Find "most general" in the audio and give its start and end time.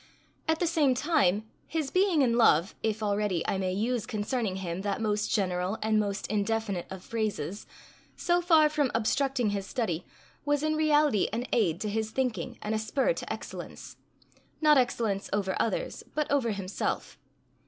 4.99-5.77